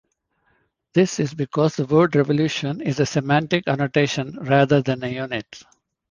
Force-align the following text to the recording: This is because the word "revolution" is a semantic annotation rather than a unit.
This 0.93 1.19
is 1.19 1.31
because 1.35 1.75
the 1.75 1.85
word 1.85 2.15
"revolution" 2.15 2.81
is 2.81 2.99
a 2.99 3.05
semantic 3.05 3.67
annotation 3.67 4.35
rather 4.41 4.81
than 4.81 5.03
a 5.03 5.07
unit. 5.07 5.61